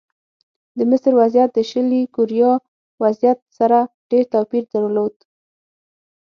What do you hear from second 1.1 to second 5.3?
وضعیت د شلي کوریا وضعیت سره ډېر توپیر درلود.